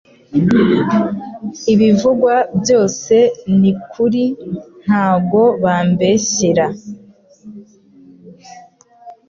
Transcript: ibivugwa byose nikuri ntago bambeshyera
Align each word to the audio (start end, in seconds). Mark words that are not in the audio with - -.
ibivugwa 1.73 2.33
byose 2.61 3.15
nikuri 3.59 4.23
ntago 4.83 5.43
bambeshyera 5.63 6.65